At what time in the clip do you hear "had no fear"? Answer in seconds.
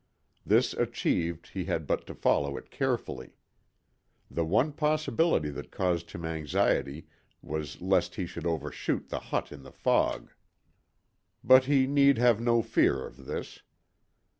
12.37-13.05